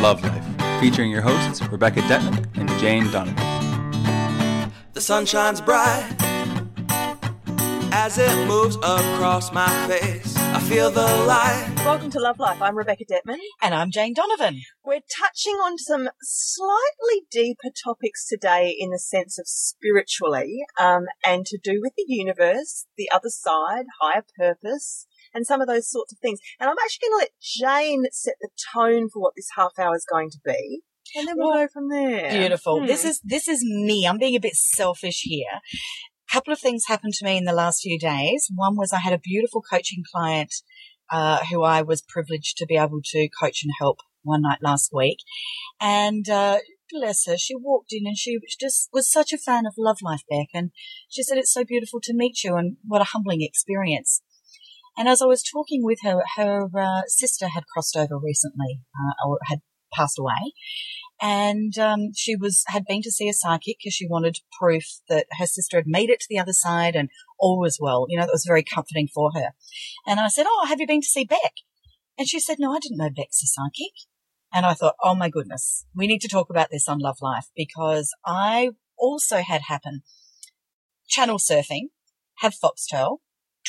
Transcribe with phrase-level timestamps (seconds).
[0.00, 4.72] Love Life, featuring your hosts Rebecca Detman and Jane Donovan.
[4.94, 6.16] The sun shines bright
[7.92, 10.34] as it moves across my face.
[10.38, 11.70] I feel the light.
[11.84, 12.62] Welcome to Love Life.
[12.62, 13.40] I'm Rebecca Detman.
[13.60, 14.62] And I'm Jane Donovan.
[14.82, 21.44] We're touching on some slightly deeper topics today in the sense of spiritually um, and
[21.44, 26.12] to do with the universe, the other side, higher purpose, and some of those sorts
[26.12, 26.40] of things.
[26.58, 29.94] And I'm actually going to let Jane set the tone for what this half hour
[29.94, 30.82] is going to be.
[31.16, 32.30] And then we'll, go from there.
[32.30, 32.80] Beautiful.
[32.80, 32.86] Hmm.
[32.86, 34.06] This is this is me.
[34.06, 35.48] I'm being a bit selfish here.
[35.54, 38.48] A couple of things happened to me in the last few days.
[38.54, 40.54] One was I had a beautiful coaching client
[41.10, 44.90] uh, who I was privileged to be able to coach and help one night last
[44.92, 45.18] week,
[45.80, 46.58] and uh,
[46.92, 50.22] bless her, she walked in and she just was such a fan of Love Life
[50.28, 50.70] Beck, and
[51.08, 54.22] she said it's so beautiful to meet you, and what a humbling experience.
[54.96, 59.28] And as I was talking with her, her uh, sister had crossed over recently, uh,
[59.28, 59.60] or had
[59.92, 60.52] passed away,
[61.20, 65.26] and um, she was had been to see a psychic because she wanted proof that
[65.38, 68.06] her sister had made it to the other side and all was well.
[68.08, 69.52] You know, that was very comforting for her.
[70.06, 71.54] And I said, "Oh, have you been to see Beck?"
[72.18, 73.92] And she said, "No, I didn't know Beck's a psychic."
[74.52, 77.46] And I thought, "Oh my goodness, we need to talk about this on Love Life
[77.56, 80.02] because I also had happen
[81.10, 81.88] channel surfing,
[82.38, 83.18] have Foxtel,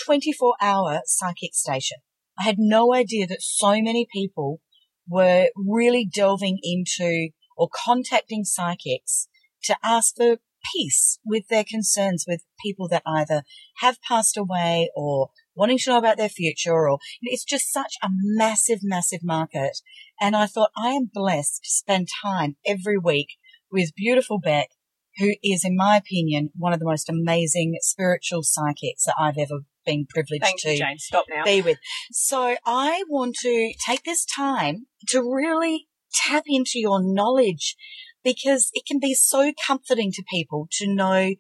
[0.06, 1.98] 24 hour psychic station.
[2.40, 4.62] I had no idea that so many people
[5.08, 9.28] were really delving into or contacting psychics
[9.64, 10.38] to ask for
[10.74, 13.44] peace with their concerns with people that either
[13.78, 18.10] have passed away or wanting to know about their future or it's just such a
[18.12, 19.80] massive, massive market.
[20.20, 23.38] And I thought I am blessed to spend time every week
[23.72, 24.70] with beautiful Beck,
[25.18, 29.62] who is, in my opinion, one of the most amazing spiritual psychics that I've ever
[29.86, 30.98] been privileged Thank to you, Jane.
[30.98, 31.44] Stop now.
[31.44, 31.78] be with.
[32.12, 35.88] So I want to take this time to really
[36.28, 37.76] tap into your knowledge
[38.24, 41.32] because it can be so comforting to people to know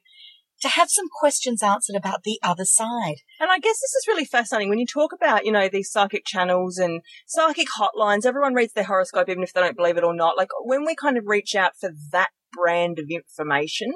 [0.62, 3.16] to have some questions answered about the other side.
[3.40, 6.24] And I guess this is really fascinating when you talk about, you know, these psychic
[6.26, 8.26] channels and psychic hotlines.
[8.26, 10.38] Everyone reads their horoscope, even if they don't believe it or not.
[10.38, 13.92] Like when we kind of reach out for that brand of information,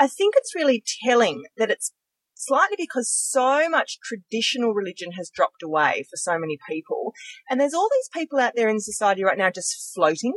[0.00, 1.92] I think it's really telling that it's
[2.38, 7.12] slightly because so much traditional religion has dropped away for so many people.
[7.50, 10.34] And there's all these people out there in society right now just floating.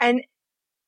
[0.00, 0.22] And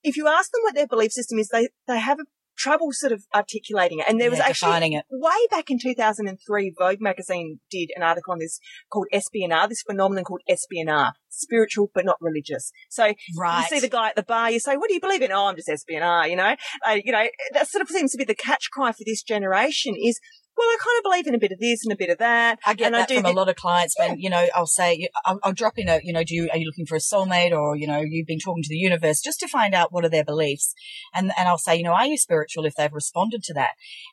[0.03, 2.25] if you ask them what their belief system is, they, they have a
[2.57, 4.05] trouble sort of articulating it.
[4.07, 8.59] And there was actually way back in 2003, Vogue magazine did an article on this
[8.91, 12.71] called SBNR, this phenomenon called SBNR, spiritual but not religious.
[12.89, 13.67] So Right.
[13.71, 15.31] you see the guy at the bar, you say, what do you believe in?
[15.31, 16.55] Oh, I'm just SBNR, you know?
[16.87, 19.95] Uh, you know, that sort of seems to be the catch cry for this generation
[19.95, 20.19] is,
[20.55, 22.59] well, I kind of believe in a bit of this and a bit of that.
[22.65, 24.47] I get and that I do from thi- a lot of clients when, you know,
[24.53, 26.95] I'll say, I'll, I'll drop in a, you know, do you, are you looking for
[26.95, 29.91] a soulmate or, you know, you've been talking to the universe just to find out
[29.91, 30.73] what are their beliefs.
[31.13, 33.71] And, and I'll say, you know, are you spiritual if they've responded to that?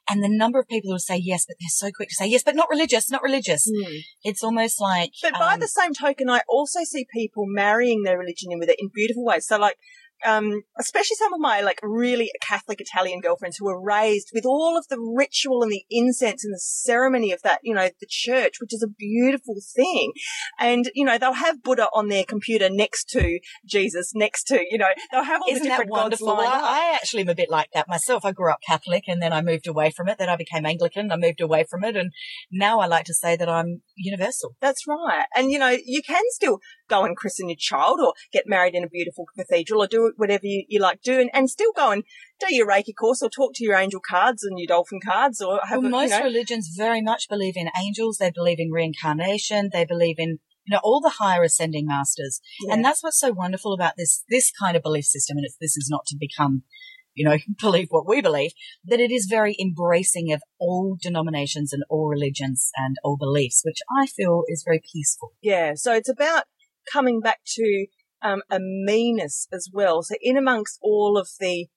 [0.09, 2.27] And the number of people who will say yes, but they're so quick to say
[2.27, 3.71] yes, but not religious, not religious.
[3.71, 3.97] Hmm.
[4.23, 8.19] It's almost like, But by um, the same token, I also see people marrying their
[8.19, 9.47] religion in with it in beautiful ways.
[9.47, 9.77] So like,
[10.27, 14.77] um, especially some of my like really Catholic Italian girlfriends who were raised with all
[14.77, 18.55] of the ritual and the incense and the ceremony of that, you know, the church,
[18.61, 20.13] which is a beautiful thing.
[20.59, 24.79] And, you know, they'll have Buddha on their computer next to Jesus, next to, you
[24.79, 26.27] know, they'll have all Isn't the different gods wonderful?
[26.29, 26.47] Well.
[26.47, 28.25] I actually am a bit like that myself.
[28.25, 30.19] I grew up Catholic and then I moved away from it.
[30.19, 31.13] Then I became Anglican.
[31.13, 31.97] I moved away from it.
[31.97, 32.13] And
[32.51, 34.57] now I like to say that I'm universal.
[34.61, 35.25] That's right.
[35.37, 36.61] And you know, you can still
[36.91, 40.45] go and christen your child or get married in a beautiful cathedral or do whatever
[40.45, 42.05] you, you like do and, and still go and
[42.41, 45.61] do your Reiki course or talk to your angel cards and your dolphin cards or
[45.65, 48.17] have Well, a, most you know, religions very much believe in angels.
[48.19, 49.71] They believe in reincarnation.
[49.73, 52.41] They believe in, you know, all the higher ascending masters.
[52.67, 52.75] Yeah.
[52.75, 55.37] And that's what's so wonderful about this, this kind of belief system.
[55.37, 56.63] And it's, this is not to become,
[57.15, 58.53] you know, believe what we believe,
[58.85, 63.79] that it is very embracing of all denominations and all religions and all beliefs, which
[63.99, 65.33] I feel is very peaceful.
[65.43, 65.73] Yeah.
[65.75, 66.45] So it's about
[66.91, 67.87] coming back to
[68.23, 70.03] um, a meanness as well.
[70.03, 71.69] So in amongst all of the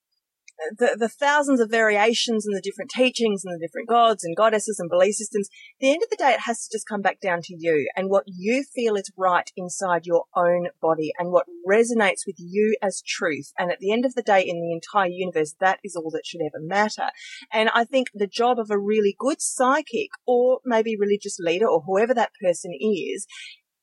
[0.78, 4.80] the, the thousands of variations and the different teachings and the different gods and goddesses
[4.80, 5.50] and belief systems,
[5.80, 8.10] the end of the day, it has to just come back down to you and
[8.10, 13.02] what you feel is right inside your own body and what resonates with you as
[13.02, 13.52] truth.
[13.58, 16.26] And at the end of the day, in the entire universe, that is all that
[16.26, 17.10] should ever matter.
[17.52, 21.82] And I think the job of a really good psychic or maybe religious leader or
[21.86, 23.26] whoever that person is,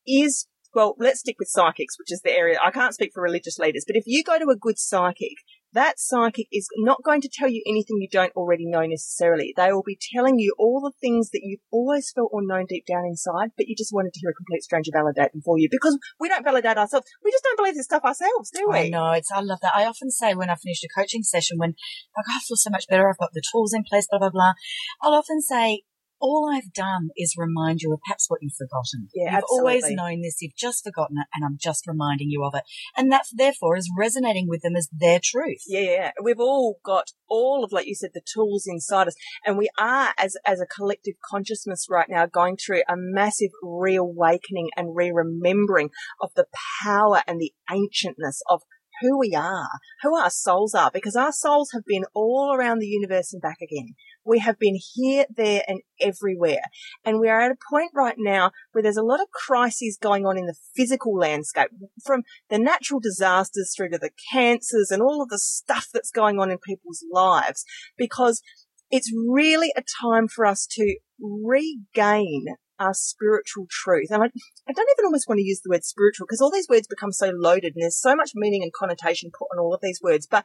[0.06, 2.58] is well, let's stick with psychics, which is the area.
[2.64, 5.34] I can't speak for religious leaders, but if you go to a good psychic,
[5.72, 9.55] that psychic is not going to tell you anything you don't already know necessarily.
[9.56, 12.87] They will be telling you all the things that you've always felt or known deep
[12.87, 15.69] down inside, but you just wanted to hear a complete stranger validate them for you
[15.70, 17.06] because we don't validate ourselves.
[17.25, 18.78] We just don't believe this stuff ourselves, do we?
[18.78, 19.31] I know it's.
[19.32, 19.73] I love that.
[19.75, 21.70] I often say when I finish a coaching session, when
[22.16, 24.55] like I feel so much better, I've got the tools in place, blah blah blah.
[25.02, 25.82] I'll often say,
[26.20, 29.08] all I've done is remind you of perhaps what you've forgotten.
[29.14, 32.55] Yeah, you've always known this, you've just forgotten it, and I'm just reminding you of
[32.55, 32.64] it.
[32.96, 35.62] And that therefore is resonating with them as their truth.
[35.67, 36.11] Yeah, yeah.
[36.22, 39.14] We've all got all of, like you said, the tools inside us.
[39.44, 44.69] And we are, as, as a collective consciousness right now, going through a massive reawakening
[44.76, 45.90] and re-remembering
[46.20, 46.46] of the
[46.82, 48.62] power and the ancientness of
[49.00, 49.69] who we are,
[50.02, 53.58] who our souls are, because our souls have been all around the universe and back
[53.62, 53.94] again.
[54.25, 56.62] We have been here, there and everywhere.
[57.05, 60.26] And we are at a point right now where there's a lot of crises going
[60.26, 61.69] on in the physical landscape
[62.05, 66.38] from the natural disasters through to the cancers and all of the stuff that's going
[66.38, 67.64] on in people's lives
[67.96, 68.43] because
[68.90, 72.46] it's really a time for us to regain
[72.81, 74.08] our spiritual truth.
[74.11, 76.69] And I, I don't even almost want to use the word spiritual because all these
[76.69, 79.81] words become so loaded and there's so much meaning and connotation put on all of
[79.82, 80.26] these words.
[80.28, 80.44] But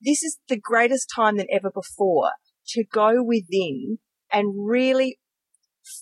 [0.00, 2.32] this is the greatest time than ever before
[2.68, 3.98] to go within
[4.32, 5.18] and really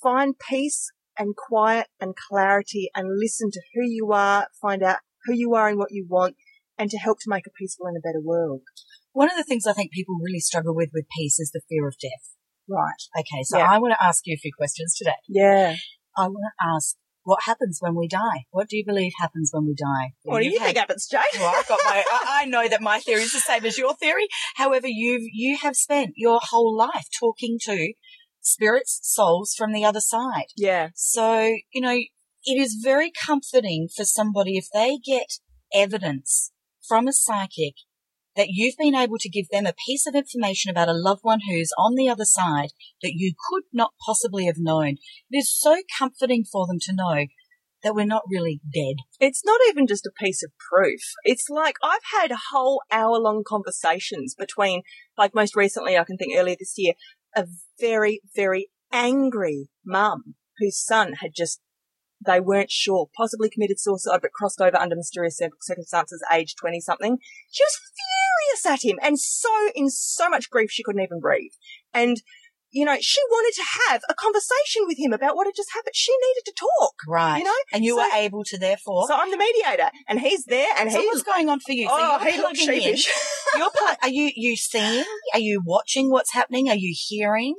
[0.03, 5.35] find peace and quiet and clarity and listen to who you are, find out who
[5.35, 6.37] you are and what you want
[6.79, 8.63] and to help to make a peaceful and a better world.
[9.13, 11.89] One of the things I think people really struggle with with peace is the fear
[11.89, 12.35] of death.
[12.69, 13.03] Right.
[13.19, 13.69] Okay, so Yeah.
[13.71, 15.17] I want to ask you a few questions today.
[15.27, 15.75] Yeah.
[16.17, 18.47] I want to ask, what happens when we die?
[18.51, 20.13] What do you believe happens when we die?
[20.23, 21.23] What do you had- think happens, Jane?
[21.39, 22.03] Well, I've got my.
[22.11, 24.29] I I know that my theory is the same as your theory.
[24.57, 27.93] However, you've you have spent your whole life talking to
[28.41, 30.47] spirits, souls from the other side.
[30.57, 30.89] yeah.
[30.95, 31.97] So you know,
[32.45, 35.27] it is very comforting for somebody if they get
[35.75, 36.53] evidence
[36.87, 37.75] from a psychic
[38.39, 41.41] that you've been able to give them a piece of information about a loved one
[41.47, 42.69] who's on the other side
[43.03, 44.95] that you could not possibly have known.
[45.29, 47.27] It is so comforting for them to know
[47.83, 48.97] that we're not really dead.
[49.19, 51.01] It's not even just a piece of proof.
[51.25, 54.83] It's like I've had whole hour long conversations between,
[55.17, 56.95] like most recently, I can think earlier this year,
[57.37, 57.47] a
[57.81, 61.61] very, very angry mum whose son had just,
[62.25, 67.19] they weren't sure, possibly committed suicide, but crossed over under mysterious circumstances, age 20 something.
[67.51, 68.28] She was furious
[68.67, 71.53] at him and so, in so much grief, she couldn't even breathe.
[71.95, 72.17] And,
[72.71, 75.95] you know, she wanted to have a conversation with him about what had just happened.
[75.95, 76.95] She needed to talk.
[77.09, 77.39] Right.
[77.39, 77.55] You know?
[77.73, 79.07] and you So- were able to therefore.
[79.09, 81.87] So I'm the mediator, and he's there, and So he's what's going on for you?
[81.89, 83.09] So oh, you're he looks sheepish.
[83.57, 85.05] You're pl- are you you seeing?
[85.33, 86.69] Are you watching what's happening?
[86.69, 87.55] Are you hearing?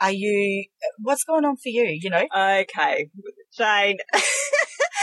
[0.00, 0.64] Are you
[0.98, 1.84] what's going on for you?
[2.00, 3.10] You know, okay,
[3.56, 3.98] Jane.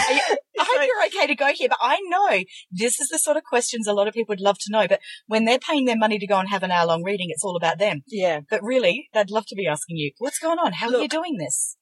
[0.59, 3.43] I hope you're okay to go here, but I know this is the sort of
[3.43, 4.87] questions a lot of people would love to know.
[4.87, 7.43] But when they're paying their money to go and have an hour long reading, it's
[7.43, 8.03] all about them.
[8.07, 10.73] yeah, But really, they'd love to be asking you, what's going on?
[10.73, 11.77] How are you doing this?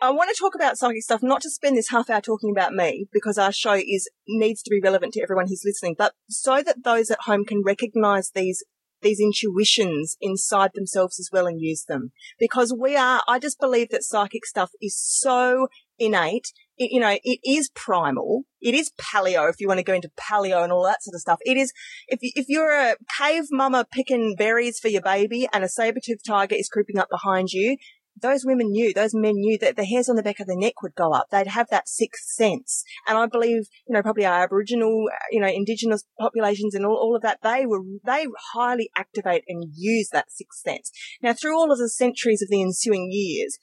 [0.00, 2.72] I want to talk about psychic stuff, not to spend this half hour talking about
[2.72, 6.60] me, because our show is needs to be relevant to everyone who's listening, but so
[6.60, 8.64] that those at home can recognize these
[9.02, 12.12] these intuitions inside themselves as well and use them.
[12.38, 16.48] Because we are, I just believe that psychic stuff is so innate.
[16.78, 18.44] It, you know, it is primal.
[18.60, 21.20] It is paleo, if you want to go into paleo and all that sort of
[21.20, 21.38] stuff.
[21.42, 21.72] It is,
[22.08, 26.56] if, if you're a cave mama picking berries for your baby and a saber-toothed tiger
[26.56, 27.76] is creeping up behind you,
[28.20, 30.82] those women knew, those men knew that the hairs on the back of the neck
[30.82, 31.28] would go up.
[31.30, 32.84] They'd have that sixth sense.
[33.08, 37.16] And I believe, you know, probably our Aboriginal, you know, indigenous populations and all, all
[37.16, 40.90] of that, they were, they highly activate and use that sixth sense.
[41.22, 43.58] Now, through all of the centuries of the ensuing years,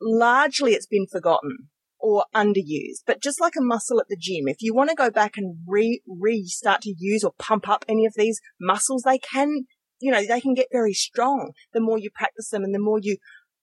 [0.00, 1.68] largely it's been forgotten
[2.00, 3.02] or underused.
[3.06, 5.58] But just like a muscle at the gym, if you want to go back and
[5.66, 9.66] re, re start to use or pump up any of these muscles, they can,
[10.00, 12.98] you know, they can get very strong the more you practice them and the more
[13.00, 13.16] you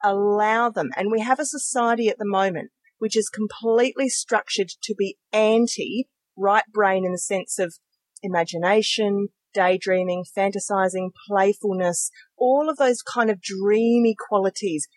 [0.04, 0.92] allow them.
[0.96, 6.08] And we have a society at the moment which is completely structured to be anti
[6.36, 7.76] right brain in the sense of
[8.24, 14.88] imagination, daydreaming, fantasizing, playfulness, all of those kind of dreamy qualities.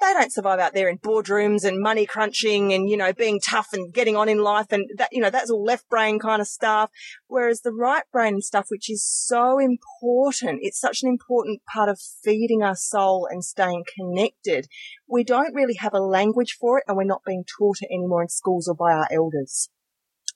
[0.00, 3.68] They don't survive out there in boardrooms and money crunching and, you know, being tough
[3.74, 4.68] and getting on in life.
[4.70, 6.90] And that, you know, that's all left brain kind of stuff.
[7.26, 12.00] Whereas the right brain stuff, which is so important, it's such an important part of
[12.00, 14.68] feeding our soul and staying connected.
[15.06, 18.22] We don't really have a language for it and we're not being taught it anymore
[18.22, 19.68] in schools or by our elders.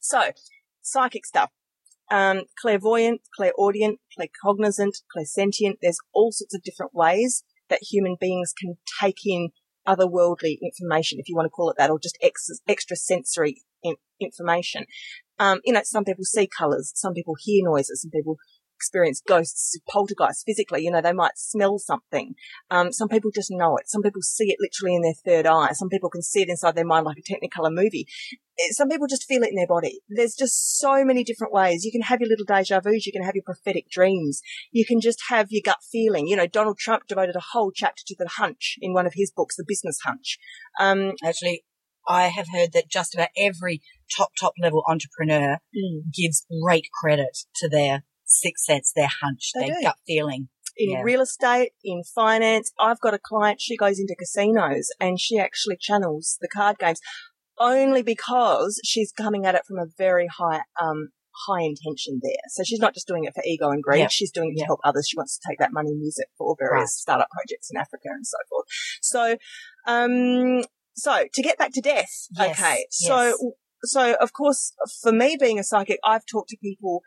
[0.00, 0.32] So,
[0.82, 1.50] psychic stuff.
[2.10, 5.76] Um, clairvoyant, clairaudient, claircognizant, clairsentient.
[5.80, 9.50] There's all sorts of different ways that human beings can take in
[9.86, 13.96] otherworldly information, if you want to call it that, or just ex- extra sensory in-
[14.20, 14.86] information.
[15.38, 18.36] Um, you know, some people see colors, some people hear noises, some people
[18.74, 20.82] experience ghosts, poltergeists physically.
[20.84, 22.34] You know, they might smell something.
[22.70, 23.88] Um, some people just know it.
[23.88, 25.72] Some people see it literally in their third eye.
[25.72, 28.06] Some people can see it inside their mind like a Technicolor movie.
[28.58, 30.00] Eh, Some people just feel it in their body.
[30.08, 31.84] There's just so many different ways.
[31.84, 33.06] You can have your little deja vus.
[33.06, 34.40] You can have your prophetic dreams.
[34.70, 36.26] You can just have your gut feeling.
[36.26, 39.32] You know, Donald Trump devoted a whole chapter to the hunch in one of his
[39.34, 40.38] books, The Business Hunch.
[40.78, 41.64] Um, Actually,
[42.08, 43.80] I have heard that just about every
[44.14, 45.58] top, top level entrepreneur
[46.12, 48.04] gives great credit to their
[48.34, 49.82] sixth sense, their hunch, They their do.
[49.82, 50.48] gut feeling.
[50.76, 51.02] in Yeah.
[51.02, 52.72] real estate, in finance.
[52.80, 56.98] I've got a client, she goes into casinos and she actually channels the card games
[57.58, 61.10] only because she's coming at it from a very high, um,
[61.46, 62.32] high intention there.
[62.48, 64.00] So she's not just doing it for ego and greed.
[64.00, 64.08] Yeah.
[64.08, 64.64] She's doing it Yeah.
[64.64, 65.06] to help others.
[65.08, 66.88] She wants to take that money and use it for various Right.
[66.88, 68.66] startup projects in Africa and so forth.
[69.00, 69.36] So,
[69.86, 70.64] um,
[70.96, 72.10] so to get back to death.
[72.36, 72.78] Yes, Okay.
[72.78, 72.96] yes.
[73.06, 73.52] So,
[73.84, 74.72] so of course,
[75.02, 77.02] for me being a psychic, I've talked to people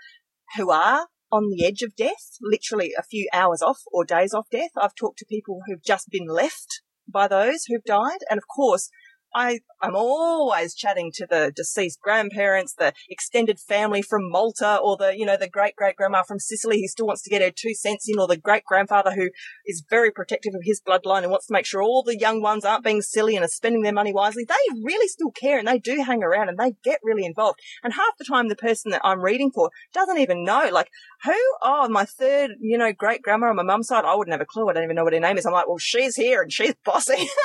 [0.55, 4.49] who are on the edge of death, literally a few hours off or days off
[4.49, 4.71] death.
[4.81, 8.19] I've talked to people who've just been left by those who've died.
[8.29, 8.89] And of course,
[9.35, 15.17] I, I'm always chatting to the deceased grandparents, the extended family from Malta, or the,
[15.17, 17.73] you know, the great great grandma from Sicily who still wants to get her two
[17.73, 19.29] cents in, or the great grandfather who
[19.65, 22.65] is very protective of his bloodline and wants to make sure all the young ones
[22.65, 24.45] aren't being silly and are spending their money wisely.
[24.47, 27.59] They really still care and they do hang around and they get really involved.
[27.83, 30.89] And half the time, the person that I'm reading for doesn't even know, like,
[31.23, 31.37] who?
[31.61, 34.05] Oh, my third, you know, great grandma on my mum's side.
[34.05, 34.69] I wouldn't have a clue.
[34.69, 35.45] I don't even know what her name is.
[35.45, 37.27] I'm like, well, she's here and she's bossy.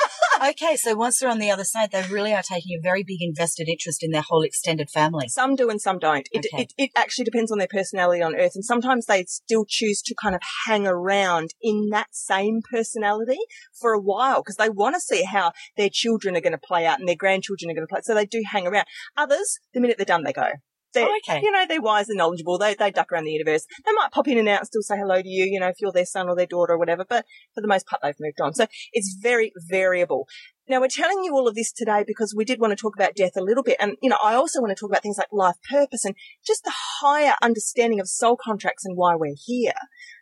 [0.43, 3.21] Okay, so once they're on the other side, they really are taking a very big
[3.21, 5.27] invested interest in their whole extended family.
[5.27, 6.27] Some do and some don't.
[6.31, 6.63] It, Okay.
[6.63, 8.51] it, it actually depends on their personality on earth.
[8.55, 13.39] And sometimes they still choose to kind of hang around in that same personality
[13.79, 16.85] for a while because they want to see how their children are going to play
[16.85, 18.01] out and their grandchildren are going to play.
[18.03, 18.85] So they do hang around.
[19.17, 20.49] Others, the minute they're done, they go.
[20.93, 21.41] They're, Oh, okay.
[21.41, 22.57] You know, they're wise and knowledgeable.
[22.57, 23.65] They, they duck around the universe.
[23.85, 25.79] They might pop in and out and still say hello to you, you know, if
[25.79, 27.05] you're their son or their daughter or whatever.
[27.07, 28.53] But for the most part, they've moved on.
[28.53, 30.27] So it's very variable.
[30.67, 33.15] Now we're telling you all of this today because we did want to talk about
[33.15, 33.77] death a little bit.
[33.79, 36.63] And, you know, I also want to talk about things like life purpose and just
[36.63, 39.73] the higher understanding of soul contracts and why we're here.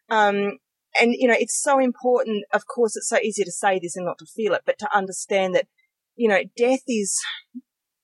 [0.09, 0.57] Um,
[0.99, 2.45] and, you know, it's so important.
[2.51, 4.89] Of course, it's so easy to say this and not to feel it, but to
[4.95, 5.67] understand that,
[6.15, 7.17] you know, death is,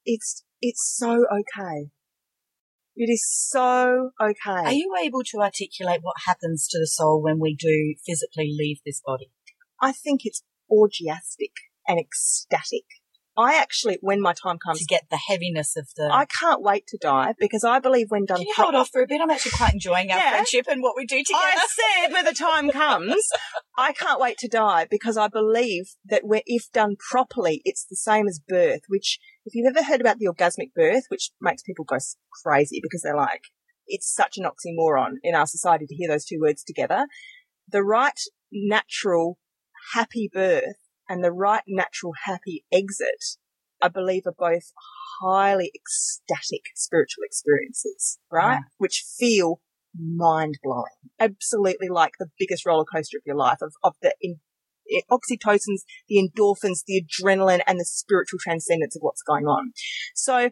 [0.06, 1.90] it's, it's so okay.
[3.00, 4.66] It is so okay.
[4.66, 8.80] Are you able to articulate what happens to the soul when we do physically leave
[8.84, 9.30] this body?
[9.80, 11.52] I think it's orgiastic
[11.88, 12.86] and ecstatic.
[13.38, 16.10] I actually, when my time comes, To get the heaviness of the.
[16.12, 18.90] I can't wait to die because I believe when done Can you pro- hold off
[18.92, 19.22] for a bit?
[19.22, 20.32] I'm actually quite enjoying our Yeah.
[20.32, 21.44] friendship and what we do together.
[21.44, 23.16] I said when the time comes,
[23.78, 28.28] I can't wait to die because I believe that if done properly, it's the same
[28.28, 31.98] as birth, which if you've ever heard about the orgasmic birth, which makes people go
[32.44, 33.44] crazy because they're like,
[33.86, 37.06] it's such an oxymoron in our society to hear those two words together.
[37.70, 38.20] The right
[38.52, 39.38] natural
[39.94, 40.76] happy birth
[41.10, 43.38] and the right natural happy exit,
[43.82, 44.72] I believe are both
[45.22, 48.56] highly ecstatic spiritual experiences, right?
[48.56, 48.62] Right.
[48.78, 49.62] Which feel
[49.98, 50.86] mind blowing.
[51.20, 54.40] Absolutely like the biggest roller coaster of your life of, of the in,
[54.92, 59.72] i- oxytocins, the endorphins, the adrenaline and the spiritual transcendence of what's going on.
[60.14, 60.50] So,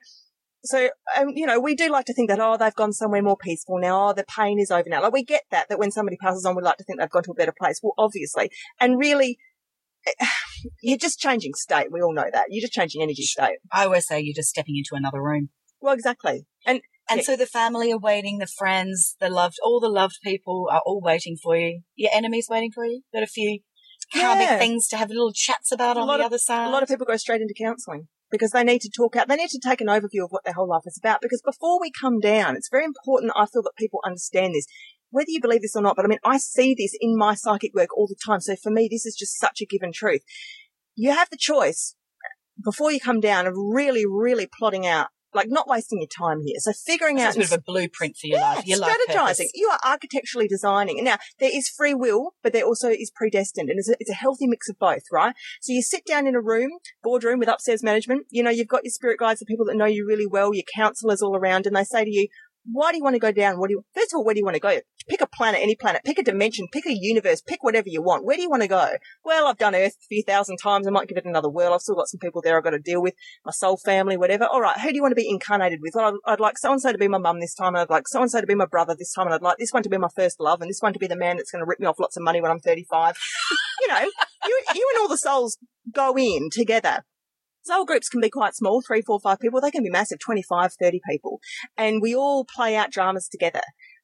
[0.63, 3.37] so, um, you know, we do like to think that, oh, they've gone somewhere more
[3.37, 4.09] peaceful now.
[4.09, 5.01] Oh, the pain is over now.
[5.01, 7.23] Like we get that, that when somebody passes on, we like to think they've gone
[7.23, 7.79] to a better place.
[7.83, 8.49] Well, obviously.
[8.79, 9.37] And really,
[10.81, 11.87] you're just changing state.
[11.91, 12.45] We all know that.
[12.49, 13.57] You're just changing energy state.
[13.71, 15.49] I always say you're just stepping into another room.
[15.81, 16.45] Well, exactly.
[16.65, 17.25] And And Yeah.
[17.25, 20.99] so the family are waiting, the friends, the loved, all the loved people are all
[21.01, 21.81] waiting for you.
[21.95, 23.01] Your enemies waiting for you.
[23.13, 23.59] Got a few
[24.11, 24.57] karmic Yeah.
[24.57, 26.67] things to have little chats about A on lot the of- other side.
[26.67, 29.27] a lot of people go straight into counselling because they need to talk out.
[29.27, 31.21] They need to take an overview of what their whole life is about.
[31.21, 33.31] Because before we come down, it's very important.
[33.35, 34.65] I feel that people understand this,
[35.15, 35.95] whether you believe this or not.
[35.95, 38.41] But I mean, I see this in my psychic work all the time.
[38.41, 40.21] So for me, this is just such a given truth.
[40.93, 41.95] You have the choice
[42.61, 46.57] before you come down of really, really plotting out, like not wasting your time here.
[46.59, 48.65] So figuring It's out a bit of a blueprint for your yeah, life.
[48.65, 49.15] Your life strategizing.
[49.15, 49.51] purpose.
[49.53, 50.97] You are architecturally designing.
[50.99, 53.69] And now, there is free will, but there also is predestined.
[53.69, 55.33] And it's a, it's a healthy mix of both, right?
[55.61, 56.71] So you sit down in a room,
[57.03, 58.25] boardroom with upstairs management.
[58.31, 60.65] You know, you've got your spirit guides, the people that know you really well, your
[60.75, 62.27] counselors all around, and they say to you,
[62.71, 63.59] why do you want to go down?
[63.59, 64.79] What do you, first of all, where do you want to go?
[65.07, 68.25] Pick a planet, any planet, pick a dimension, pick a universe, pick whatever you want.
[68.25, 68.93] Where do you want to go?
[69.23, 70.87] Well, I've done Earth a few thousand times.
[70.87, 71.73] I might give it another whirl.
[71.73, 73.13] I've still got some people there I've got to deal with,
[73.45, 74.45] my soul family, whatever.
[74.45, 74.79] All right.
[74.79, 75.93] Who do you want to be incarnated with?
[75.95, 77.75] Well, I'd, I'd like so and so to be my mum this time.
[77.75, 79.27] And I'd like so and so to be my brother this time.
[79.27, 81.07] And I'd like this one to be my first love and this one to be
[81.07, 83.15] the man that's going to rip me off lots of money when I'm 35.
[83.81, 84.01] you know,
[84.45, 85.57] you, you and all the souls
[85.91, 87.03] go in together.
[87.65, 89.59] Soul groups can be quite small, three, four, five people.
[89.59, 91.39] They can be massive, 25, 30 people.
[91.77, 93.61] And we all play out dramas together.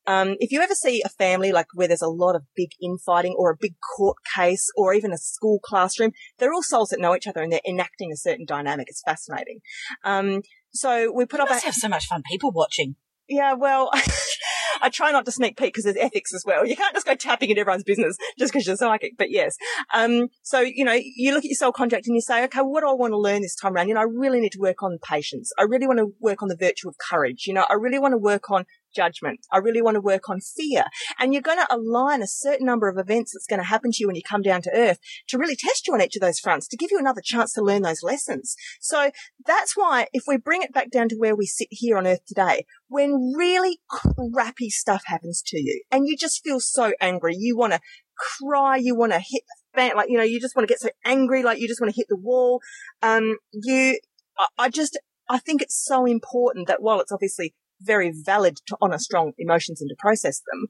[0.08, 3.36] Um, if you ever see a family like where there's a lot of big infighting
[3.38, 7.16] or a big court case or even a school classroom, they're all souls that know
[7.16, 8.88] each other and they're enacting a certain dynamic.
[8.90, 9.60] It's fascinating.
[10.04, 10.42] Um,
[10.74, 12.96] so we put You up must a, have so much fun people watching.
[13.30, 13.92] yeah, well,
[14.82, 16.66] I try not to sneak peek because there's ethics as well.
[16.66, 19.18] You can't just go tapping into everyone's business just because you're psychic.
[19.18, 19.56] But yes,
[19.94, 22.82] um, so you know, you look at your soul contract and you say, okay, what
[22.82, 23.88] do I want to learn this time around?
[23.88, 25.52] You know, I really need to work on patience.
[25.58, 27.46] I really want to work on the virtue of courage.
[27.48, 29.46] You know, I really want to work on judgment.
[29.52, 30.86] I really want to work on fear.
[31.20, 33.98] And you're going to align a certain number of events that's going to happen to
[34.00, 36.40] you when you come down to earth to really test you on each of those
[36.40, 38.56] fronts, to give you another chance to learn those lessons.
[38.80, 39.12] So
[39.46, 42.26] that's why if we bring it back down to where we sit here on earth
[42.26, 47.58] today, when really crappy stuff happens to you and you just feel so angry, you
[47.58, 47.80] want to
[48.18, 50.80] cry, you want to hit the fan, like, you know, you just want to get
[50.80, 52.62] so angry, like you just want to hit the wall.
[53.02, 54.00] Um, you,
[54.38, 58.78] I, I just, I think it's so important that while it's obviously very valid to
[58.82, 60.68] honor strong emotions and to process them,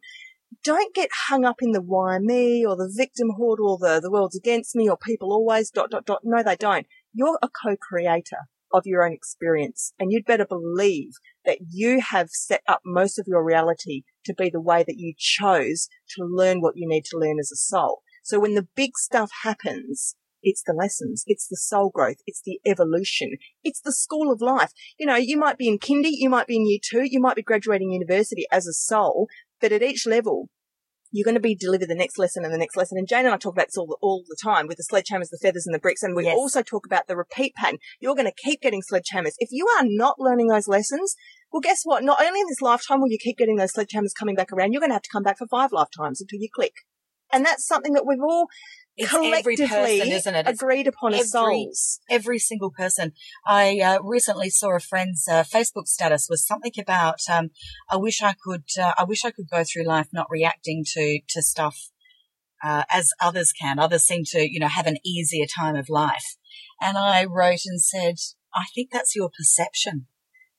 [0.63, 4.35] don't get hung up in the why me or the victimhood or the, the world's
[4.35, 6.21] against me or people always dot, dot, dot.
[6.23, 6.87] No, they don't.
[7.13, 11.11] You're a co-creator of your own experience and you'd better believe
[11.45, 15.13] that you have set up most of your reality to be the way that you
[15.17, 18.01] chose to learn what you need to learn as a soul.
[18.23, 22.59] So when the big stuff happens, it's the lessons, it's the soul growth, it's the
[22.65, 23.31] evolution,
[23.63, 24.71] it's the school of life.
[24.99, 27.35] You know, you might be in kindy, you might be in year two, you might
[27.35, 29.27] be graduating university as a soul,
[29.59, 30.49] but at each level,
[31.11, 32.97] you're going to be delivered the next lesson and the next lesson.
[32.97, 35.29] And Jane and I talk about this all the, all the time with the sledgehammers,
[35.29, 36.03] the feathers and the bricks.
[36.03, 36.35] And we Yes.
[36.37, 37.79] also talk about the repeat pattern.
[37.99, 39.33] You're going to keep getting sledgehammers.
[39.37, 41.15] If you are not learning those lessons,
[41.51, 42.03] well, guess what?
[42.03, 44.79] Not only in this lifetime will you keep getting those sledgehammers coming back around, you're
[44.79, 46.73] going to have to come back for five lifetimes until you click.
[47.33, 48.47] And that's something that we've all
[48.97, 50.47] It's every collectively person, isn't it?
[50.47, 51.99] It's agreed upon every- souls.
[52.09, 53.13] every single person.
[53.45, 57.51] I uh, recently saw a friend's uh, Facebook status was something about um,
[57.89, 61.19] I wish I could uh, I wish I could go through life not reacting to
[61.29, 61.89] to stuff
[62.63, 63.79] uh, as others can.
[63.79, 66.35] Others seem to you know have an easier time of life,
[66.81, 68.15] and I wrote and said
[68.53, 70.07] I think that's your perception.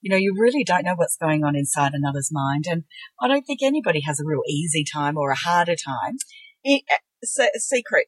[0.00, 2.84] You know, you really don't know what's going on inside another's mind, and
[3.20, 6.16] I don't think anybody has a real easy time or a harder time.
[6.64, 8.06] It, uh, se- secret.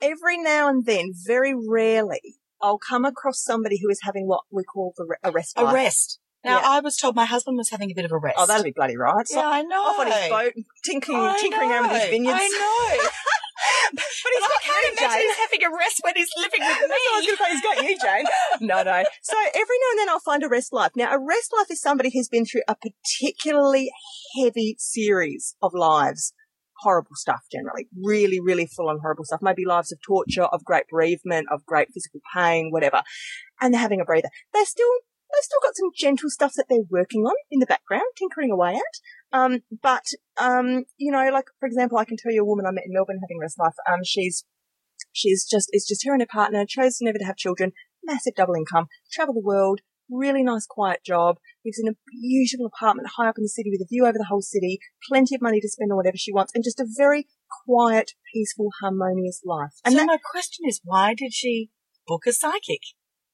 [0.00, 4.64] Every now and then, very rarely, I'll come across somebody who is having what we
[4.64, 5.54] call the re- a rest.
[5.56, 6.18] A rest.
[6.44, 6.68] Now, Yeah.
[6.68, 8.36] I was told my husband was having a bit of a rest.
[8.38, 9.26] Oh, that'll be bloody right.
[9.30, 9.82] yeah, I know.
[9.82, 10.52] Off on his boat,
[10.84, 12.38] tinkering, I tinkering around with his vineyards.
[12.42, 13.02] I know.
[13.94, 15.36] but But he's I can't you, imagine Jane.
[15.40, 16.86] having a rest when he's living with me.
[16.88, 17.50] That's what I was going to say.
[17.50, 18.26] He's got you, Jane.
[18.68, 19.04] no, no.
[19.22, 20.90] So every now and then I'll find a rest life.
[20.96, 23.90] Now, a rest life is somebody who's been through a particularly
[24.38, 26.34] heavy series of lives.
[26.80, 27.88] Horrible stuff generally.
[28.02, 29.40] Really, really full on horrible stuff.
[29.42, 33.02] Maybe lives of torture, of great bereavement, of great physical pain, whatever.
[33.60, 34.28] And they're having a breather.
[34.52, 34.90] They're still,
[35.32, 38.74] they've still got some gentle stuff that they're working on in the background, tinkering away
[38.74, 39.38] at.
[39.38, 40.04] Um, but,
[40.38, 42.92] um, you know, like, for example, I can tell you a woman I met in
[42.92, 43.74] Melbourne having rest life.
[43.90, 44.44] Um, she's,
[45.12, 48.54] she's just, it's just her and her partner, chose never to have children, massive double
[48.54, 53.38] income, travel the world, really nice quiet job, lives in a beautiful apartment high up
[53.38, 55.90] in the city with a view over the whole city, plenty of money to spend
[55.90, 57.26] on whatever she wants, and just a very
[57.66, 59.72] quiet, peaceful, harmonious life.
[59.84, 61.70] And so that, my question is, why did she
[62.06, 62.80] book a psychic?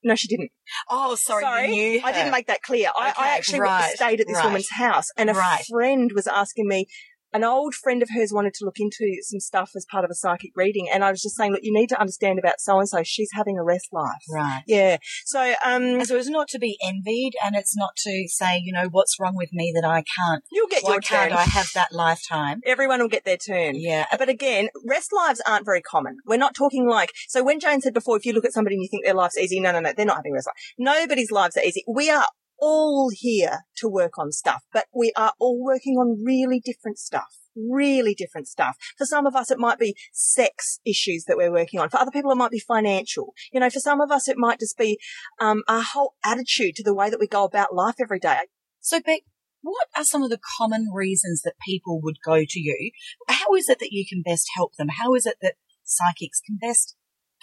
[0.02, 0.50] no, she didn't.
[0.88, 2.88] Oh, sorry, you knew I didn't make that clear.
[2.96, 4.44] I, I actually right, stayed at this right.
[4.44, 5.64] woman's house, and a Right.
[5.70, 6.86] friend was asking me.
[7.32, 10.14] An old friend of hers wanted to look into some stuff as part of a
[10.14, 12.88] psychic reading, and I was just saying, look, you need to understand about so and
[12.88, 13.02] so.
[13.04, 14.22] She's having a rest life.
[14.32, 14.62] Right.
[14.66, 14.96] Yeah.
[15.24, 18.88] So, um, so it's not to be envied, and it's not to say, you know,
[18.90, 20.44] what's wrong with me that I can't.
[20.50, 21.38] you'll get Why your can't turn.
[21.38, 22.60] I have that lifetime?
[22.66, 23.74] Everyone will get their turn.
[23.76, 24.06] Yeah.
[24.18, 26.18] But again, rest lives aren't very common.
[26.26, 28.82] We're not talking like, so when Jane said before, if you look at somebody and
[28.82, 30.56] you think their life's easy, no, no, no, they're not having a rest life.
[30.78, 31.84] Nobody's lives are easy.
[31.86, 32.26] We are
[32.60, 37.36] all here to work on stuff, but we are all working on really different stuff.
[37.56, 38.76] Really different stuff.
[38.96, 41.88] For some of us, it might be sex issues that we're working on.
[41.88, 43.34] For other people, it might be financial.
[43.52, 44.98] You know, for some of us, it might just be
[45.40, 48.38] um, our whole attitude to the way that we go about life every day.
[48.80, 49.22] So, Beck,
[49.62, 52.92] what are some of the common reasons that people would go to you?
[53.28, 54.88] How is it that you can best help them?
[54.88, 56.96] How is it that psychics can best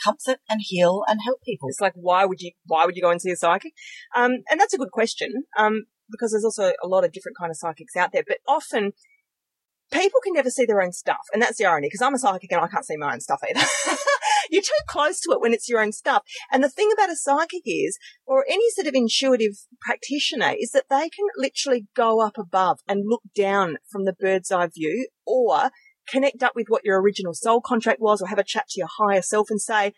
[0.03, 1.69] comfort and heal and help people?
[1.69, 3.73] It's like, why would you, why would you go and see a psychic?
[4.15, 5.43] Um, and that's a good question.
[5.57, 8.93] Um, because there's also a lot of different kind of psychics out there, but often
[9.91, 11.21] people can never see their own stuff.
[11.33, 13.39] And that's the irony, because I'm a psychic and I can't see my own stuff
[13.49, 13.65] either.
[14.49, 16.23] You're too close to it when it's your own stuff.
[16.51, 20.85] And the thing about a psychic is, or any sort of intuitive practitioner, is that
[20.89, 25.71] they can literally go up above and look down from the bird's eye view or
[26.07, 28.89] connect up with what your original soul contract was or have a chat to your
[28.99, 29.93] higher self and say,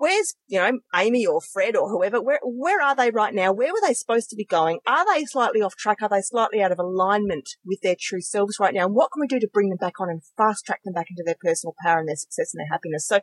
[0.00, 3.52] where's, you know, Amy or Fred or whoever, where, where are they right now?
[3.52, 4.78] Where were they supposed to be going?
[4.86, 5.98] Are they slightly off track?
[6.00, 8.86] Are they slightly out of alignment with their true selves right now?
[8.86, 11.08] And what can we do to bring them back on and fast track them back
[11.10, 13.06] into their personal power and their success and their happiness?
[13.06, 13.20] So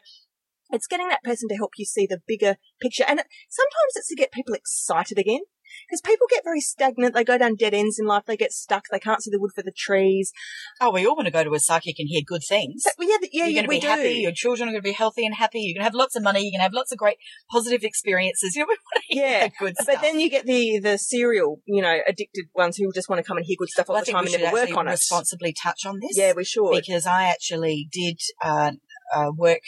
[0.72, 3.04] it's getting that person to help you see the bigger picture.
[3.08, 5.42] And sometimes it's to get people excited again.
[5.88, 7.14] Because people get very stagnant.
[7.14, 8.24] They go down dead ends in life.
[8.26, 8.86] They get stuck.
[8.90, 10.32] They can't see the wood for the trees.
[10.80, 12.84] Oh, we all want to go to a psychic and hear good things.
[12.84, 13.88] So, yeah, yeah, you're going to we be do.
[13.88, 14.14] happy.
[14.14, 15.60] Your children are going to be healthy and happy.
[15.60, 16.40] You're going to have lots of money.
[16.42, 17.18] You're going to have lots of great
[17.52, 18.56] positive experiences.
[18.56, 21.62] You know, we want to hear Yeah, good But then you get the the serial,
[21.66, 24.06] you know, addicted ones who just want to come and hear good stuff all Well,
[24.06, 24.92] the time and never work on it.
[24.92, 26.18] responsibly touch on this.
[26.18, 26.72] Yeah, we should.
[26.72, 28.72] because I actually did uh,
[29.14, 29.62] uh, work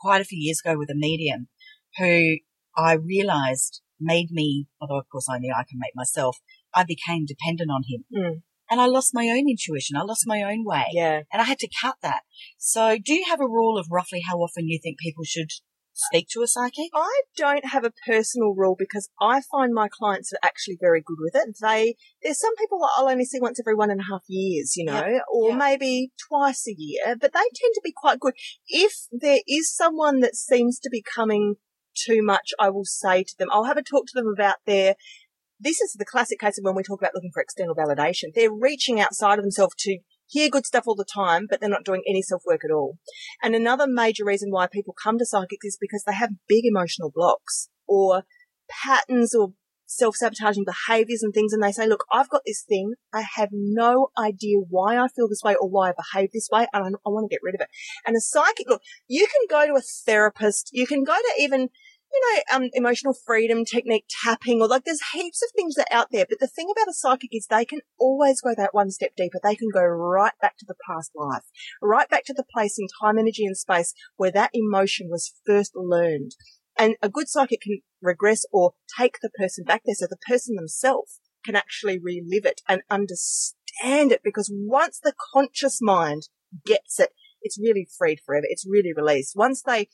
[0.00, 1.48] quite a few years ago with a medium
[1.98, 2.36] who
[2.76, 6.38] I realised made me, although of course I knew I can make myself,
[6.74, 8.04] I became dependent on him.
[8.14, 8.42] Mm.
[8.70, 9.96] And I lost my own intuition.
[9.96, 10.84] I lost my own way.
[10.92, 11.22] Yeah.
[11.32, 12.20] And I had to cut that.
[12.58, 15.50] So do you have a rule of roughly how often you think people should
[15.98, 16.90] speak to a psychic?
[16.94, 21.18] I don't have a personal rule because I find my clients are actually very good
[21.20, 21.56] with it.
[21.60, 24.74] They, there's some people that I'll only see once every one and a half years,
[24.76, 25.56] you know, or yeah.
[25.56, 28.34] maybe twice a year, but they tend to be quite good.
[28.68, 31.56] If there is someone that seems to be coming
[31.94, 34.94] too much, I will say to them, I'll have a talk to them about their,
[35.58, 38.34] this is the classic case of when we talk about looking for external validation.
[38.34, 41.84] They're reaching outside of themselves to hear good stuff all the time, but they're not
[41.84, 42.98] doing any self work at all.
[43.42, 47.10] And another major reason why people come to psychics is because they have big emotional
[47.12, 48.22] blocks or
[48.68, 49.52] patterns or
[49.86, 51.52] self sabotaging behaviors and things.
[51.52, 52.94] And they say, look, I've got this thing.
[53.12, 56.66] I have no idea why I feel this way or why I behave this way.
[56.72, 57.68] And I, I want to get rid of it.
[58.06, 60.70] And a psychic, look, you can go to a therapist.
[60.72, 61.70] You can go to even
[62.12, 65.98] you know, um, emotional freedom technique tapping or like there's heaps of things that are
[65.98, 66.26] out there.
[66.28, 69.38] But the thing about a psychic is they can always go that one step deeper.
[69.42, 71.44] They can go right back to the past life,
[71.82, 75.72] right back to the place in time, energy and space where that emotion was first
[75.74, 76.32] learned.
[76.78, 80.54] And a good psychic can regress or take the person back there so the person
[80.54, 86.28] themselves can actually relive it and understand it because once the conscious mind
[86.64, 87.10] gets it,
[87.42, 88.46] it's really freed forever.
[88.48, 89.34] It's really released.
[89.36, 89.88] Once they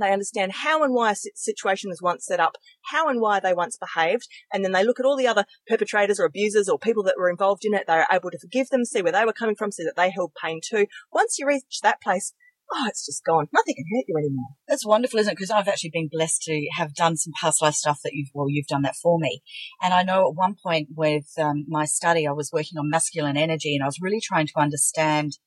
[0.00, 2.56] they understand how and why a situation was once set up,
[2.90, 6.20] how and why they once behaved, and then they look at all the other perpetrators
[6.20, 7.86] or abusers or people that were involved in it.
[7.86, 10.10] They are able to forgive them, see where they were coming from, see that they
[10.10, 10.86] held pain too.
[11.12, 12.32] Once you reach that place,
[12.72, 13.48] oh, it's just gone.
[13.52, 14.50] Nothing can hurt you anymore.
[14.66, 15.36] That's wonderful, isn't it?
[15.36, 18.48] Because I've actually been blessed to have done some past life stuff that you've, well,
[18.48, 19.42] you've done that for me.
[19.82, 23.36] And I know at one point with um, my study, I was working on masculine
[23.36, 25.38] energy and I was really trying to understand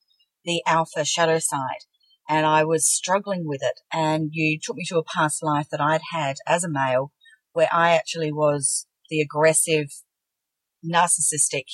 [0.43, 1.85] the alpha shadow side.
[2.31, 3.81] And I was struggling with it.
[3.91, 7.11] And you took me to a past life that I'd had as a male
[7.51, 9.87] where I actually was the aggressive,
[10.83, 11.65] narcissistic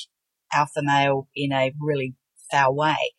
[0.51, 2.15] alpha male in a really
[2.51, 3.13] foul way.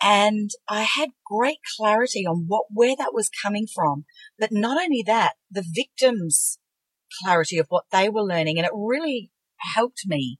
[0.00, 4.04] And I had great clarity on what, where that was coming from.
[4.38, 6.58] But not only that, the victims
[7.20, 8.58] clarity of what they were learning.
[8.58, 9.32] And it really
[9.74, 10.38] helped me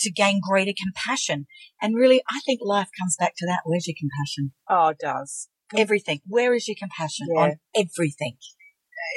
[0.00, 1.46] to gain greater compassion.
[1.80, 3.60] And really, I think life comes back to that.
[3.64, 4.52] Where's your compassion?
[4.68, 5.48] Oh, it does.
[5.76, 6.20] Everything.
[6.26, 7.40] Where is your compassion Yeah.
[7.42, 8.36] on everything?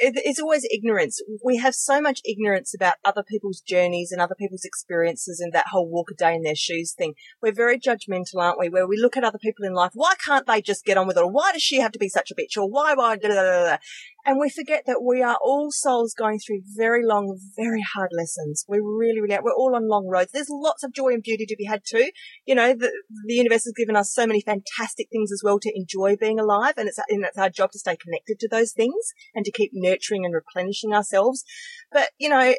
[0.02, 1.20] it's always ignorance.
[1.44, 5.68] We have so much ignorance about other people's journeys and other people's experiences and that
[5.68, 7.14] whole walk a day in their shoes thing.
[7.42, 8.68] We're very judgmental, aren't we?
[8.68, 9.90] Where we look at other people in life.
[9.94, 11.22] Why can't they just get on with it?
[11.22, 12.56] Or why does she have to be such a bitch?
[12.60, 13.76] Or why, why, da, da, da, da, da.
[14.24, 18.64] And we forget that we are all souls going through very long, very hard lessons.
[18.68, 19.38] We really, really.
[19.42, 20.32] We're all on long roads.
[20.32, 22.10] There's lots of joy and beauty to be had too.
[22.44, 22.92] You know, the,
[23.26, 26.74] the universe has given us so many fantastic things as well to enjoy being alive.
[26.76, 29.70] And it's, and it's our job to stay connected to those things and to keep
[29.72, 31.44] nurturing and replenishing ourselves.
[31.90, 32.54] But, you know,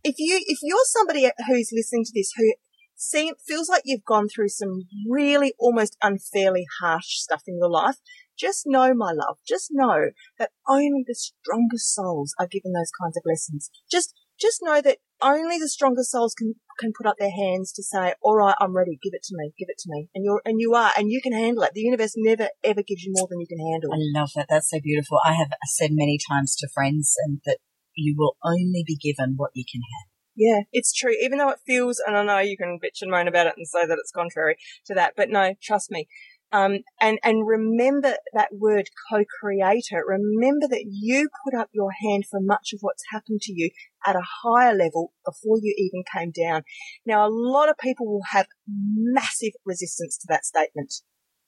[0.04, 2.54] if you, if you're somebody who's listening to this who
[2.95, 7.97] seem, feels like you've gone through some really almost unfairly harsh stuff in your life,
[8.39, 13.17] just know, my love, just know that only the strongest souls are given those kinds
[13.17, 13.69] of lessons.
[13.91, 17.84] Just, just know that only the strongest souls can, can put up their hands to
[17.84, 18.97] say, all right, I'm ready.
[19.04, 19.52] Give it to me.
[19.58, 20.08] Give it to me.
[20.15, 21.73] And you're, and you are, and you can handle it.
[21.73, 23.91] The universe never ever gives you more than you can handle.
[23.93, 24.47] I love that.
[24.49, 25.19] That's so beautiful.
[25.25, 27.58] I have said many times to friends and that
[27.95, 30.10] you will only be given what you can have.
[30.36, 31.13] Yeah, it's true.
[31.21, 33.67] Even though it feels, and I know you can bitch and moan about it and
[33.67, 36.08] say that it's contrary to that, but no, trust me.
[36.51, 40.03] Um, and, and remember that word co-creator.
[40.07, 43.69] Remember that you put up your hand for much of what's happened to you
[44.05, 46.63] at a higher level before you even came down.
[47.05, 50.93] Now, a lot of people will have massive resistance to that statement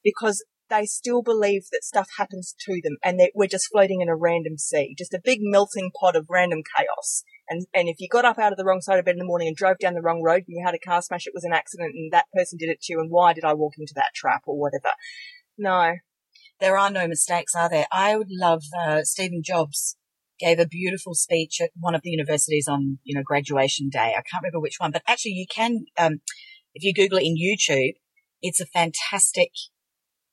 [0.04, 4.08] because they still believe that stuff happens to them and that we're just floating in
[4.08, 7.24] a random sea, just a big melting pot of random chaos.
[7.52, 9.26] And, and if you got up out of the wrong side of bed in the
[9.26, 11.44] morning and drove down the wrong road and you had a car smash, it was
[11.44, 13.92] an accident and that person did it to you and why did I walk into
[13.96, 14.94] that trap or whatever?
[15.58, 15.96] No.
[16.60, 17.84] there are no mistakes, are there?
[17.92, 19.98] I would love uh, Stephen Jobs
[20.40, 24.14] gave a beautiful speech at one of the universities on you know graduation day.
[24.16, 26.20] I can't remember which one, but actually you can um,
[26.74, 27.96] if you Google it in YouTube,
[28.40, 29.50] it's a fantastic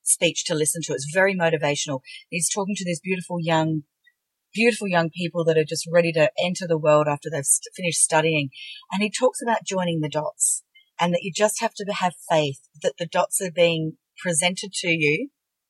[0.03, 0.93] speech to listen to.
[0.93, 1.99] It's very motivational.
[2.29, 3.83] He's talking to this beautiful young
[4.53, 8.01] beautiful young people that are just ready to enter the world after they've st- finished
[8.01, 8.49] studying.
[8.91, 10.63] And he talks about joining the dots
[10.99, 14.89] and that you just have to have faith that the dots are being presented to
[14.89, 15.29] you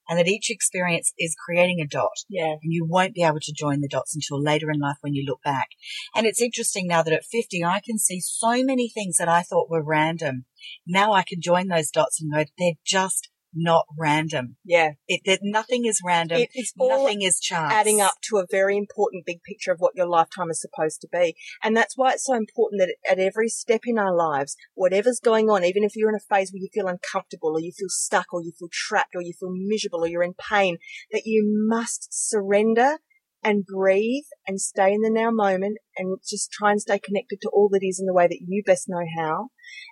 [0.10, 2.18] and that each experience is creating a dot.
[2.28, 2.56] Yeah.
[2.64, 5.24] And you won't be able to join the dots until later in life when you
[5.26, 5.70] look back.
[6.16, 9.44] And it's interesting now that at 50, I can see so many things that I
[9.44, 10.46] thought were random.
[10.88, 14.58] Now I can join those dots and go, they're just not random.
[14.64, 14.92] Yeah.
[15.08, 16.40] It, that nothing is random.
[16.40, 17.74] It is all nothing is chance.
[17.74, 21.08] adding up to a very important big picture of what your lifetime is supposed to
[21.12, 21.36] be.
[21.64, 25.50] And that's why it's so important that at every step in our lives, whatever's going
[25.50, 28.28] on, even if you're in a phase where you feel uncomfortable or you feel stuck
[28.34, 30.78] or you feel trapped or you feel miserable or you're in pain,
[31.12, 32.98] that you must surrender
[33.44, 37.50] and breathe and stay in the now moment and just try and stay connected to
[37.54, 39.50] all that is in the way that you best know how.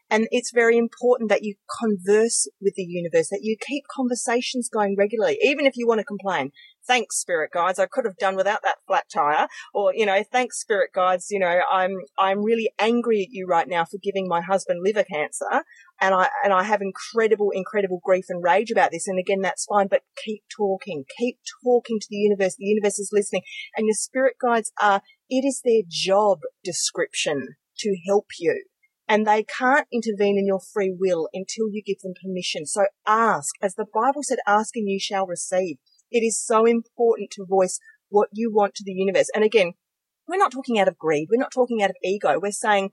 [0.09, 4.95] And it's very important that you converse with the universe, that you keep conversations going
[4.97, 6.51] regularly, even if you want to complain.
[6.87, 7.79] Thanks, spirit guides.
[7.79, 9.47] I could have done without that flat tire.
[9.73, 11.27] Or, you know, thanks, spirit guides.
[11.29, 15.03] You know, I'm, I'm really angry at you right now for giving my husband liver
[15.03, 15.63] cancer.
[15.99, 19.07] And I, and I have incredible, incredible grief and rage about this.
[19.07, 22.55] And again, that's fine, but keep talking, keep talking to the universe.
[22.57, 23.41] The universe is listening
[23.75, 28.63] and your spirit guides are, it is their job description to help you
[29.07, 32.65] and they can't intervene in your free will until you give them permission.
[32.65, 35.77] So ask, as the Bible said, ask and you shall receive.
[36.11, 39.29] It is so important to voice what you want to the universe.
[39.35, 39.73] And again,
[40.27, 41.27] we're not talking out of greed.
[41.31, 42.39] We're not talking out of ego.
[42.41, 42.91] We're saying,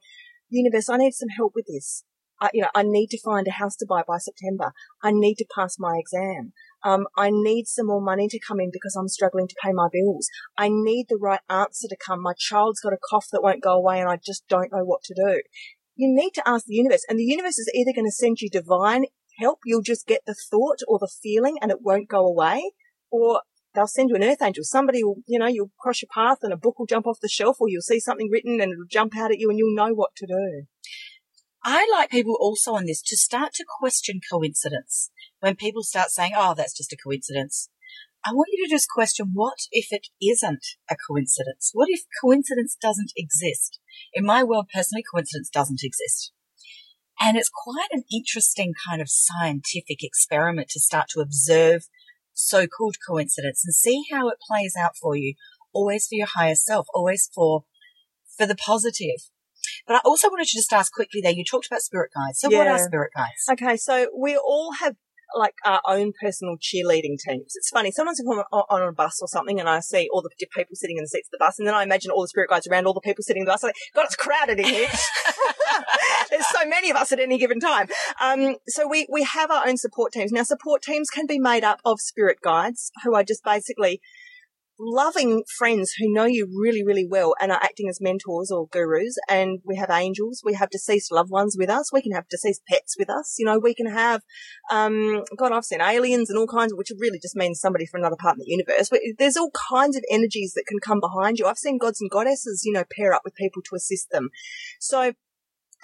[0.49, 2.05] universe, I need some help with this.
[2.41, 4.73] I, you know, I need to find a house to buy by September.
[5.03, 6.53] I need to pass my exam.
[6.83, 9.89] Um, I need some more money to come in because I'm struggling to pay my
[9.91, 10.29] bills.
[10.59, 12.21] I need the right answer to come.
[12.21, 15.03] My child's got a cough that won't go away and I just don't know what
[15.05, 15.43] to do
[15.97, 18.51] you need to ask the universe and the universe is either going to send you
[18.51, 19.05] divine
[19.39, 19.61] help.
[19.65, 22.73] You'll just get the thought or the feeling and it won't go away
[23.15, 23.43] or
[23.75, 24.65] they'll send you an earth angel.
[24.65, 27.29] Somebody will, you know, you'll cross your path and a book will jump off the
[27.29, 29.95] shelf or you'll see something written and it'll jump out at you and you'll know
[29.95, 30.65] what to do.
[31.63, 35.11] I like people also on this to start to question coincidence.
[35.41, 37.69] When people start saying, oh, that's just a coincidence.
[38.27, 41.71] I want you to just question what if it isn't a coincidence?
[41.73, 43.79] What if coincidence doesn't exist?
[44.13, 46.33] In my world, personally, coincidence doesn't exist.
[47.21, 51.85] And it's quite an interesting kind of scientific experiment to start to observe
[52.35, 55.35] so-called coincidence and see how it plays out for you,
[55.73, 57.65] always for your higher self, always for,
[58.37, 59.31] for the positive.
[59.87, 62.41] But I also wanted to just ask quickly there, you talked about spirit guides.
[62.41, 63.49] So what are spirit guides?
[63.51, 64.97] Okay, so we all have
[65.37, 67.55] like our own personal cheerleading teams.
[67.55, 67.91] It's funny.
[67.91, 70.75] Sometimes if I'm on, on a bus or something and I see all the people
[70.75, 72.67] sitting in the seats of the bus and then I imagine all the spirit guides
[72.67, 73.65] around all the people sitting in the bus.
[73.65, 74.89] I'm like, God, it's crowded in here.
[76.31, 77.89] There's so many of us at any given time.
[78.21, 80.33] Um, so we, we have our own support teams.
[80.33, 84.01] Now support teams can be made up of spirit guides who are just basically
[84.79, 89.17] loving friends who know you really, really well and are acting as mentors or gurus.
[89.29, 90.43] And we have angels.
[90.45, 91.93] We have deceased loved ones with us.
[91.93, 93.37] We can have deceased pets with us.
[93.39, 94.23] You know, we can have,
[94.71, 98.01] um, God, I've seen aliens and all kinds of, which really just means somebody from
[98.01, 98.91] another part of the universe.
[98.91, 101.47] We- There's all kinds of energies that can come behind you.
[101.47, 104.31] I've seen gods and goddesses, you know, pair up with people to assist them.
[104.81, 105.13] So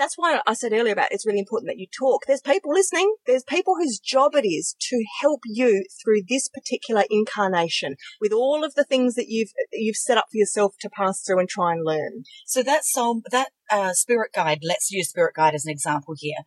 [0.01, 2.23] that's why I said earlier about it's really important that you talk.
[2.27, 3.15] There's people listening.
[3.27, 8.65] There's people whose job it is to help you through this particular incarnation with all
[8.65, 11.73] of the things that you've you've set up for yourself to pass through and try
[11.73, 12.25] and learn.
[12.47, 16.45] So that soul, that uh, spirit guide, let's use spirit guide as an example here,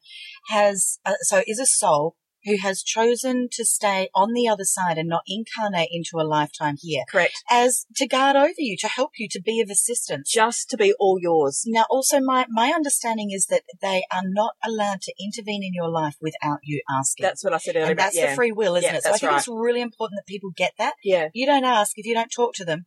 [0.49, 4.97] has uh, so is a soul who has chosen to stay on the other side
[4.97, 7.33] and not incarnate into a lifetime here, Correct.
[7.49, 10.31] as to guard over you, to help you, to be of assistance.
[10.31, 11.63] Just to be all yours.
[11.65, 15.89] Now, also, my my understanding is that they are not allowed to intervene in your
[15.89, 17.23] life without you asking.
[17.23, 17.91] That's what I said earlier.
[17.91, 18.29] and that's yeah.
[18.31, 19.03] the free will, isn't Yeah, it?
[19.03, 19.37] So I think right.
[19.37, 20.93] it's really important that people get that.
[21.03, 21.29] Yeah.
[21.33, 22.85] You don't ask if you don't talk to them.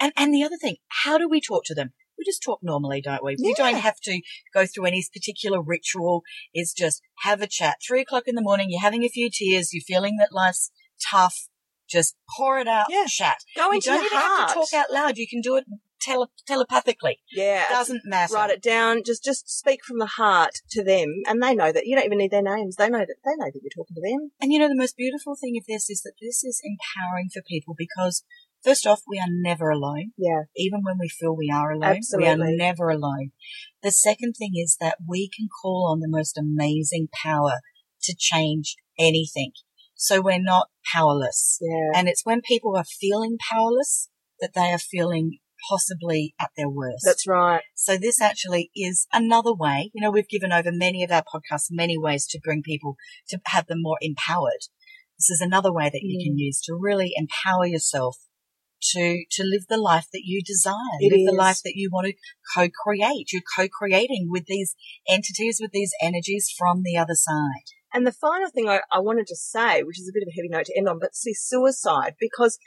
[0.00, 1.92] And and the other thing, how do we talk to them?
[2.24, 3.36] We just talk normally, don't we?
[3.42, 4.20] We don't have to
[4.54, 6.22] go through any particular ritual.
[6.54, 7.76] It's just have a chat.
[7.86, 10.70] Three o'clock in the morning, you're having a few tears, you're feeling that life's
[11.10, 11.48] tough.
[11.86, 13.04] Just pour it out, Yeah.
[13.06, 13.36] chat.
[13.54, 14.40] Go You into don't even heart.
[14.40, 15.18] have to talk out loud.
[15.18, 15.64] You can do it
[16.00, 17.20] tele- telepathically.
[17.30, 17.64] Yeah.
[17.64, 18.32] It doesn't matter.
[18.32, 19.02] Write it down.
[19.04, 22.18] Just just speak from the heart to them, and they know that you don't even
[22.18, 22.76] need their names.
[22.76, 24.30] They know that they know that you're talking to them.
[24.40, 27.42] And you know, the most beautiful thing of this is that this is empowering for
[27.42, 28.24] people because
[28.64, 30.12] first off, we are never alone.
[30.16, 30.42] Yeah.
[30.56, 32.00] even when we feel we are alone.
[32.16, 33.30] We are never alone.
[33.82, 37.60] The second thing is that we can call on the most amazing power
[38.02, 39.52] to change anything.
[39.94, 41.58] So we're not powerless.
[41.60, 41.98] Yeah.
[41.98, 44.08] And it's when people are feeling powerless
[44.40, 45.38] that they are feeling
[45.70, 47.02] possibly at their worst.
[47.04, 47.62] That's right.
[47.74, 49.90] So this actually is another way.
[49.94, 52.96] You know, we've given over many of our podcasts many ways to bring people
[53.28, 54.68] to have them more empowered.
[55.18, 56.24] This is another way that you Mm.
[56.24, 58.18] can use to really empower yourself
[58.92, 62.08] to to live the life that you desire, It live the life that you want
[62.08, 62.14] to
[62.54, 63.32] co-create.
[63.32, 64.74] You're co-creating with these
[65.08, 67.68] entities, with these energies from the other side.
[67.92, 70.36] And the final thing I, I wanted to say, which is a bit of a
[70.36, 72.58] heavy note to end on, but see suicide because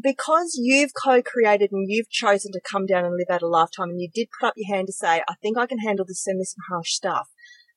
[0.00, 4.00] because you've co-created and you've chosen to come down and live out a lifetime and
[4.00, 6.38] you did put up your hand to say, I think I can handle this, send
[6.38, 7.28] me some harsh stuff.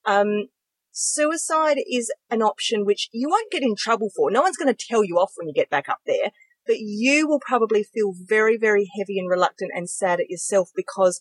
[0.06, 0.48] Um,
[0.92, 4.32] suicide is an option which you won't get in trouble for.
[4.32, 6.32] No one's going to tell you off when you get back up there,
[6.66, 11.20] but you will probably feel very, very heavy and reluctant and sad at yourself because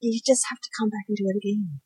[0.00, 1.80] you just have to come back and do it again.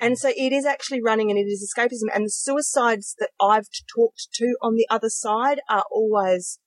[0.00, 2.12] And so it is actually running and it is escapism.
[2.12, 6.58] And the suicides that I've talked to on the other side are always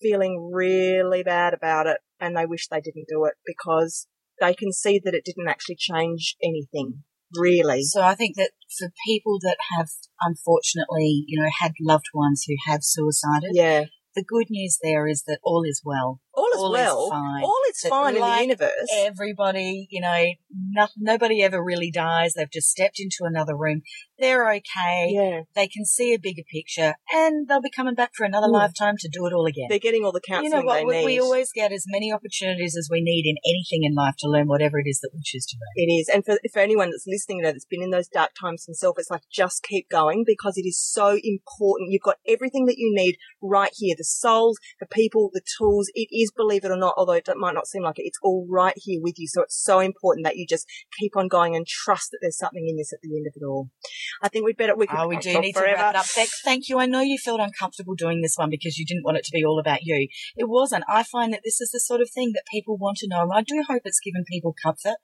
[0.00, 4.06] feeling really bad about it and they wish they didn't do it because
[4.40, 7.02] they can see that it didn't actually change anything,
[7.34, 7.82] really.
[7.82, 9.88] So I think that for people that have
[10.20, 13.84] unfortunately, you know, had loved ones who have suicided, Yeah.
[14.16, 16.20] The good news there is that all is well.
[16.36, 17.10] All is All is well.
[17.10, 17.42] fine.
[17.42, 18.88] All is That fine in the universe.
[18.94, 22.34] Everybody, you know, no, nobody ever really dies.
[22.34, 23.82] They've just stepped into another room.
[24.18, 25.10] They're okay.
[25.10, 25.40] yeah.
[25.54, 28.52] They can see a bigger picture and they'll be coming back for another Mm.
[28.52, 29.66] lifetime to do it all again.
[29.68, 30.86] They're getting all the you counselling know what?
[30.86, 34.28] We, we always get as many opportunities as we need in anything in life to
[34.28, 35.86] learn whatever it is that we choose to learn.
[35.88, 36.08] It is.
[36.08, 38.98] And for, for anyone that's listening, you know, that's been in those dark times themselves,
[38.98, 41.90] it's like just keep going because it is so important.
[41.90, 43.94] You've got everything that you need right here.
[43.98, 45.88] The souls, the people, the tools.
[45.94, 48.46] It is, believe it or not, although it might not seem like it, it's all
[48.48, 49.26] right here with you.
[49.28, 50.66] So it's so important that you just
[50.98, 53.44] keep on going and trust that there's something in this at the end of it
[53.44, 53.68] all.
[54.22, 55.76] I think we'd better, we could Oh, we do need forever.
[55.76, 56.06] to wrap it up.
[56.14, 56.78] Beck, thank you.
[56.78, 59.44] I know you felt uncomfortable doing this one because you didn't want it to be
[59.44, 60.08] all about you.
[60.36, 60.84] It wasn't.
[60.88, 63.20] I find that this is the sort of thing that people want to know.
[63.22, 64.96] And I do hope it's given people comfort.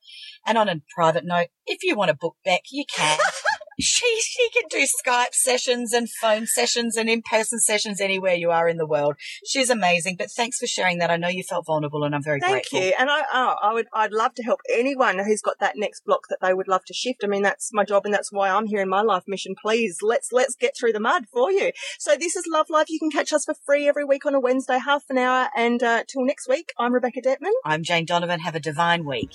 [0.47, 3.19] And on a private note, if you want to book Beck, you can.
[3.79, 8.69] she, she can do Skype sessions and phone sessions and in-person sessions anywhere you are
[8.69, 9.17] in the world.
[9.47, 10.17] She's amazing.
[10.17, 11.11] But thanks for sharing that.
[11.11, 12.55] I know you felt vulnerable and I'm very grateful.
[12.55, 12.89] Thank grateful.
[12.89, 12.95] you.
[12.99, 16.23] And I, oh, I would, I'd love to help anyone who's got that next block
[16.29, 17.23] that they would love to shift.
[17.25, 19.55] I mean, that's my job and that's why I'm here in my life mission.
[19.61, 21.73] Please, let's, let's get through the mud for you.
[21.99, 22.91] So this is Love Life.
[22.91, 25.49] You can catch us for free every week on a Wednesday, half an hour.
[25.57, 27.53] And, uh, till next week, I'm Rebecca Detman.
[27.65, 28.41] I'm Jane Donovan.
[28.41, 29.31] Have a divine week.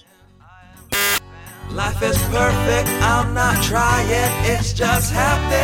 [1.72, 4.08] Life is perfect, I'm not trying,
[4.46, 5.58] it's just happening.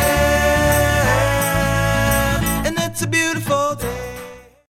[2.66, 3.93] And it's a beautiful day.